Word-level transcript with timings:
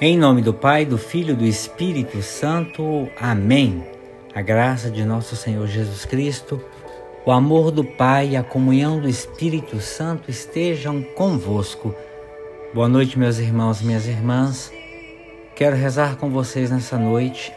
Em 0.00 0.16
nome 0.16 0.42
do 0.42 0.54
Pai, 0.54 0.84
do 0.84 0.96
Filho 0.96 1.32
e 1.32 1.36
do 1.36 1.44
Espírito 1.44 2.22
Santo. 2.22 3.08
Amém. 3.18 3.84
A 4.32 4.40
graça 4.40 4.88
de 4.88 5.04
nosso 5.04 5.34
Senhor 5.34 5.66
Jesus 5.66 6.04
Cristo, 6.04 6.62
o 7.26 7.32
amor 7.32 7.72
do 7.72 7.82
Pai 7.82 8.28
e 8.28 8.36
a 8.36 8.44
comunhão 8.44 9.00
do 9.00 9.08
Espírito 9.08 9.80
Santo 9.80 10.30
estejam 10.30 11.02
convosco. 11.02 11.92
Boa 12.72 12.88
noite, 12.88 13.18
meus 13.18 13.38
irmãos 13.38 13.80
e 13.80 13.86
minhas 13.86 14.06
irmãs. 14.06 14.72
Quero 15.56 15.74
rezar 15.74 16.14
com 16.14 16.30
vocês 16.30 16.70
nessa 16.70 16.96
noite 16.96 17.52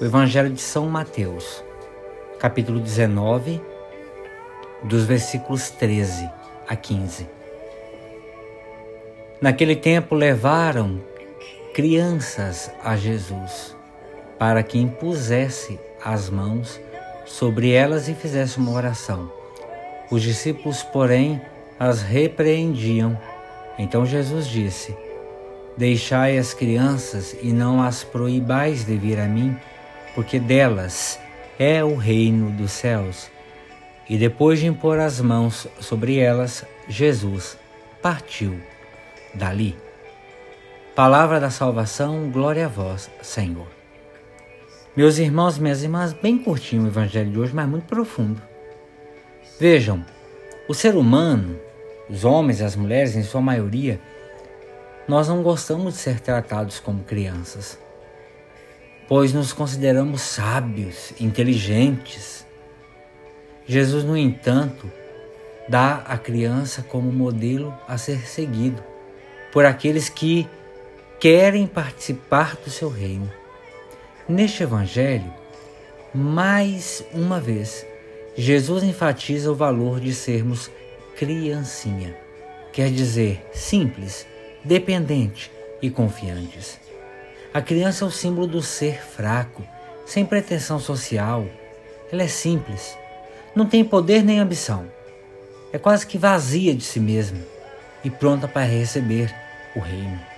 o 0.00 0.04
Evangelho 0.06 0.48
de 0.48 0.62
São 0.62 0.88
Mateus, 0.88 1.62
capítulo 2.38 2.80
19, 2.80 3.60
dos 4.84 5.04
versículos 5.04 5.68
13 5.68 6.30
a 6.66 6.74
15. 6.74 7.28
Naquele 9.38 9.76
tempo 9.76 10.14
levaram 10.14 11.12
crianças 11.74 12.70
a 12.84 12.96
Jesus, 12.96 13.76
para 14.38 14.62
que 14.62 14.78
impusesse 14.78 15.78
as 16.02 16.30
mãos 16.30 16.80
sobre 17.26 17.72
elas 17.72 18.08
e 18.08 18.14
fizesse 18.14 18.58
uma 18.58 18.70
oração. 18.70 19.30
Os 20.08 20.22
discípulos, 20.22 20.84
porém, 20.84 21.42
as 21.78 22.00
repreendiam. 22.00 23.18
Então 23.76 24.06
Jesus 24.06 24.46
disse: 24.46 24.96
Deixai 25.76 26.38
as 26.38 26.54
crianças 26.54 27.36
e 27.42 27.52
não 27.52 27.82
as 27.82 28.04
proibais 28.04 28.84
de 28.84 28.96
vir 28.96 29.18
a 29.18 29.26
mim, 29.26 29.56
porque 30.14 30.38
delas 30.38 31.18
é 31.58 31.82
o 31.82 31.96
reino 31.96 32.52
dos 32.52 32.70
céus. 32.70 33.28
E 34.08 34.16
depois 34.16 34.60
de 34.60 34.66
impor 34.66 35.00
as 35.00 35.20
mãos 35.20 35.66
sobre 35.80 36.18
elas, 36.18 36.64
Jesus 36.86 37.58
partiu 38.00 38.60
dali. 39.34 39.83
Palavra 40.94 41.40
da 41.40 41.50
salvação, 41.50 42.30
glória 42.30 42.66
a 42.66 42.68
vós, 42.68 43.10
Senhor. 43.20 43.66
Meus 44.94 45.18
irmãos 45.18 45.58
minhas 45.58 45.82
irmãs, 45.82 46.12
bem 46.12 46.38
curtinho 46.38 46.84
o 46.84 46.86
evangelho 46.86 47.32
de 47.32 47.36
hoje, 47.40 47.52
mas 47.52 47.68
muito 47.68 47.86
profundo. 47.86 48.40
Vejam, 49.58 50.04
o 50.68 50.72
ser 50.72 50.94
humano, 50.94 51.58
os 52.08 52.24
homens 52.24 52.60
e 52.60 52.64
as 52.64 52.76
mulheres, 52.76 53.16
em 53.16 53.24
sua 53.24 53.40
maioria, 53.40 53.98
nós 55.08 55.26
não 55.26 55.42
gostamos 55.42 55.94
de 55.94 56.00
ser 56.00 56.20
tratados 56.20 56.78
como 56.78 57.02
crianças, 57.02 57.76
pois 59.08 59.32
nos 59.32 59.52
consideramos 59.52 60.20
sábios, 60.20 61.12
inteligentes. 61.20 62.46
Jesus, 63.66 64.04
no 64.04 64.16
entanto, 64.16 64.88
dá 65.68 66.04
a 66.06 66.16
criança 66.16 66.82
como 66.82 67.10
modelo 67.10 67.74
a 67.88 67.98
ser 67.98 68.28
seguido 68.28 68.80
por 69.52 69.66
aqueles 69.66 70.08
que 70.08 70.48
querem 71.18 71.66
participar 71.66 72.56
do 72.56 72.70
seu 72.70 72.88
reino. 72.88 73.30
Neste 74.28 74.62
Evangelho, 74.62 75.32
mais 76.14 77.04
uma 77.12 77.40
vez, 77.40 77.86
Jesus 78.36 78.82
enfatiza 78.82 79.50
o 79.50 79.54
valor 79.54 80.00
de 80.00 80.14
sermos 80.14 80.70
criancinha, 81.16 82.16
quer 82.72 82.90
dizer, 82.90 83.46
simples, 83.52 84.26
dependente 84.64 85.50
e 85.80 85.90
confiantes. 85.90 86.78
A 87.52 87.62
criança 87.62 88.04
é 88.04 88.08
o 88.08 88.10
símbolo 88.10 88.46
do 88.46 88.62
ser 88.62 89.00
fraco, 89.02 89.62
sem 90.04 90.24
pretensão 90.24 90.78
social. 90.78 91.46
Ela 92.10 92.24
é 92.24 92.28
simples, 92.28 92.96
não 93.54 93.66
tem 93.66 93.84
poder 93.84 94.22
nem 94.22 94.40
ambição. 94.40 94.86
É 95.72 95.78
quase 95.78 96.06
que 96.06 96.18
vazia 96.18 96.74
de 96.74 96.82
si 96.82 97.00
mesma 97.00 97.40
e 98.04 98.10
pronta 98.10 98.46
para 98.46 98.64
receber 98.64 99.34
o 99.74 99.80
reino. 99.80 100.33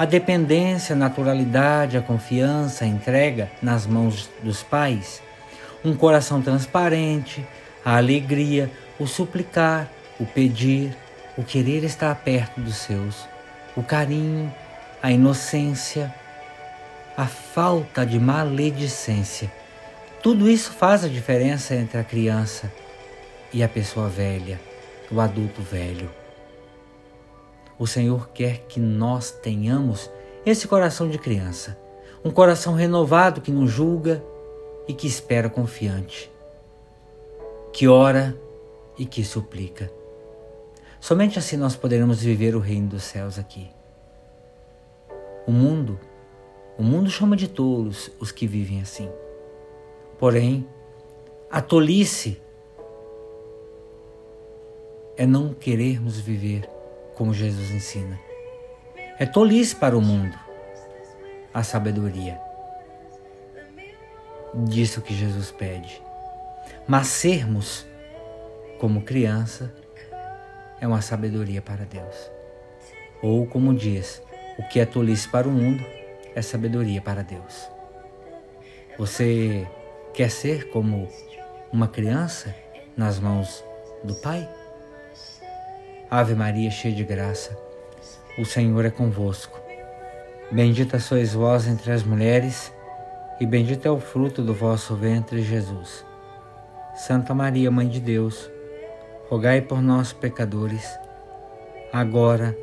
A 0.00 0.06
dependência, 0.06 0.94
a 0.94 0.98
naturalidade, 0.98 1.98
a 1.98 2.00
confiança, 2.00 2.86
a 2.86 2.88
entrega 2.88 3.50
nas 3.60 3.86
mãos 3.86 4.30
dos 4.42 4.62
pais, 4.62 5.22
um 5.84 5.94
coração 5.94 6.40
transparente, 6.40 7.46
a 7.84 7.98
alegria, 7.98 8.70
o 8.98 9.06
suplicar, 9.06 9.90
o 10.18 10.24
pedir, 10.24 10.96
o 11.36 11.44
querer 11.44 11.84
estar 11.84 12.14
perto 12.14 12.62
dos 12.62 12.76
seus, 12.76 13.28
o 13.76 13.82
carinho, 13.82 14.50
a 15.02 15.12
inocência, 15.12 16.10
a 17.14 17.26
falta 17.26 18.06
de 18.06 18.18
maledicência. 18.18 19.52
Tudo 20.22 20.48
isso 20.48 20.72
faz 20.72 21.04
a 21.04 21.08
diferença 21.08 21.74
entre 21.74 21.98
a 21.98 22.04
criança 22.04 22.72
e 23.52 23.62
a 23.62 23.68
pessoa 23.68 24.08
velha, 24.08 24.58
o 25.12 25.20
adulto 25.20 25.60
velho. 25.60 26.19
O 27.80 27.86
Senhor 27.86 28.28
quer 28.34 28.66
que 28.68 28.78
nós 28.78 29.30
tenhamos 29.30 30.10
esse 30.44 30.68
coração 30.68 31.08
de 31.08 31.18
criança, 31.18 31.78
um 32.22 32.30
coração 32.30 32.74
renovado 32.74 33.40
que 33.40 33.50
não 33.50 33.66
julga 33.66 34.22
e 34.86 34.92
que 34.92 35.06
espera 35.06 35.48
confiante, 35.48 36.30
que 37.72 37.88
ora 37.88 38.38
e 38.98 39.06
que 39.06 39.24
suplica. 39.24 39.90
Somente 41.00 41.38
assim 41.38 41.56
nós 41.56 41.74
poderemos 41.74 42.22
viver 42.22 42.54
o 42.54 42.58
reino 42.58 42.88
dos 42.88 43.02
céus 43.02 43.38
aqui. 43.38 43.70
O 45.46 45.50
mundo, 45.50 45.98
o 46.76 46.82
mundo 46.82 47.08
chama 47.08 47.34
de 47.34 47.48
tolos 47.48 48.10
os 48.20 48.30
que 48.30 48.46
vivem 48.46 48.82
assim. 48.82 49.10
Porém, 50.18 50.68
a 51.50 51.62
tolice 51.62 52.42
é 55.16 55.26
não 55.26 55.54
querermos 55.54 56.20
viver 56.20 56.68
como 57.20 57.34
Jesus 57.34 57.70
ensina. 57.70 58.18
É 59.18 59.26
tolice 59.26 59.76
para 59.76 59.94
o 59.94 60.00
mundo 60.00 60.34
a 61.52 61.62
sabedoria. 61.62 62.40
Disso 64.64 65.02
que 65.02 65.12
Jesus 65.12 65.50
pede. 65.50 66.02
Mas 66.88 67.08
sermos 67.08 67.86
como 68.78 69.02
criança 69.02 69.70
é 70.80 70.88
uma 70.88 71.02
sabedoria 71.02 71.60
para 71.60 71.84
Deus. 71.84 72.30
Ou, 73.22 73.46
como 73.46 73.74
diz, 73.74 74.22
o 74.58 74.66
que 74.68 74.80
é 74.80 74.86
tolice 74.86 75.28
para 75.28 75.46
o 75.46 75.52
mundo 75.52 75.84
é 76.34 76.40
sabedoria 76.40 77.02
para 77.02 77.22
Deus. 77.22 77.70
Você 78.96 79.68
quer 80.14 80.30
ser 80.30 80.70
como 80.70 81.06
uma 81.70 81.86
criança 81.86 82.54
nas 82.96 83.20
mãos 83.20 83.62
do 84.02 84.14
Pai? 84.22 84.59
Ave 86.10 86.34
Maria, 86.34 86.72
cheia 86.72 86.92
de 86.92 87.04
graça, 87.04 87.56
o 88.36 88.44
Senhor 88.44 88.84
é 88.84 88.90
convosco. 88.90 89.60
Bendita 90.50 90.98
sois 90.98 91.34
vós 91.34 91.68
entre 91.68 91.92
as 91.92 92.02
mulheres, 92.02 92.74
e 93.40 93.46
bendito 93.46 93.86
é 93.86 93.90
o 93.92 94.00
fruto 94.00 94.42
do 94.42 94.52
vosso 94.52 94.96
ventre, 94.96 95.40
Jesus. 95.40 96.04
Santa 96.96 97.32
Maria, 97.32 97.70
Mãe 97.70 97.86
de 97.86 98.00
Deus, 98.00 98.50
rogai 99.28 99.60
por 99.60 99.80
nós, 99.80 100.12
pecadores, 100.12 100.84
agora 101.92 102.58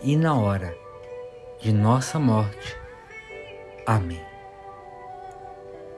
e 0.00 0.16
na 0.16 0.36
hora 0.36 0.72
de 1.60 1.72
nossa 1.72 2.20
morte. 2.20 2.76
Amém. 3.84 4.22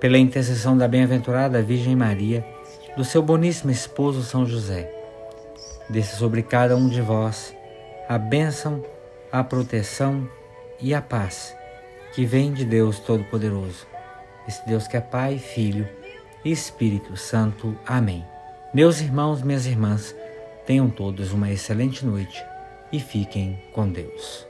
Pela 0.00 0.16
intercessão 0.16 0.74
da 0.74 0.88
bem-aventurada 0.88 1.60
Virgem 1.60 1.94
Maria, 1.94 2.42
do 2.96 3.04
seu 3.04 3.20
boníssimo 3.22 3.70
esposo 3.70 4.22
São 4.22 4.46
José, 4.46 4.97
Desça 5.88 6.16
sobre 6.16 6.42
cada 6.42 6.76
um 6.76 6.88
de 6.88 7.00
vós 7.00 7.56
a 8.08 8.18
bênção, 8.18 8.84
a 9.30 9.44
proteção 9.44 10.28
e 10.80 10.94
a 10.94 11.02
paz 11.02 11.56
que 12.12 12.24
vem 12.24 12.52
de 12.52 12.64
Deus 12.64 12.98
Todo-Poderoso. 12.98 13.86
Esse 14.46 14.66
Deus 14.66 14.88
que 14.88 14.96
é 14.96 15.00
Pai, 15.00 15.38
Filho 15.38 15.88
e 16.44 16.50
Espírito 16.50 17.16
Santo. 17.16 17.78
Amém. 17.86 18.24
Meus 18.72 19.00
irmãos, 19.00 19.42
minhas 19.42 19.66
irmãs, 19.66 20.14
tenham 20.66 20.88
todos 20.88 21.32
uma 21.32 21.50
excelente 21.50 22.04
noite 22.04 22.42
e 22.90 22.98
fiquem 22.98 23.62
com 23.72 23.88
Deus. 23.88 24.47